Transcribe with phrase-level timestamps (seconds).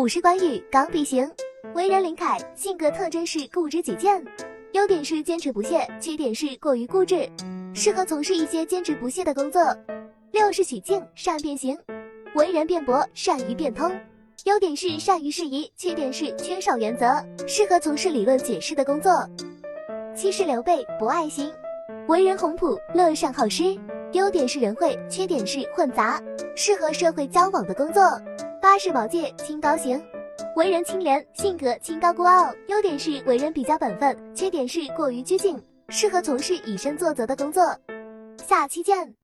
[0.00, 1.30] 五是关羽，刚愎型，
[1.74, 4.24] 为人林凯，性格特征是固执己见，
[4.72, 7.28] 优点是坚持不懈，缺点是过于固执，
[7.74, 9.62] 适合从事一些坚持不懈的工作。
[10.32, 11.78] 六是许静，善变形，
[12.34, 13.94] 为人辩驳，善于变通，
[14.44, 19.12] 优点是善于适宜，缺点是缺少原则，适合从事理论解释的工作。
[20.16, 21.52] 七是刘备，博爱型，
[22.08, 23.78] 为人宏朴，乐善好施，
[24.14, 26.18] 优点是仁惠，缺点是混杂，
[26.56, 28.00] 适合社会交往的工作。
[28.62, 30.02] 八是宝剑，清高型，
[30.54, 37.62] 为人清廉，性格清高孤傲，优点是为人比较本分，缺点是过于拘谨，适合从事以身作则的工作。
[38.46, 39.14] 下期见。